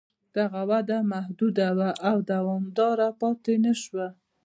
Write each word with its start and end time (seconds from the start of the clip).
دغه 0.37 0.61
وده 0.69 0.97
محدوده 1.13 1.67
وه 1.77 1.89
او 2.09 2.17
دوامداره 2.31 3.07
پاتې 3.19 3.53
نه 3.65 3.73
شوه. 3.81 4.07